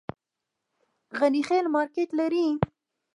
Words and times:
غني 1.17 1.41
خیل 1.49 1.65
مارکیټ 1.75 2.09
لري؟ 2.19 2.45